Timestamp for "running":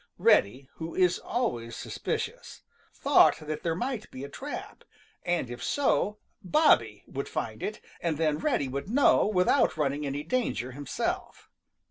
9.77-10.03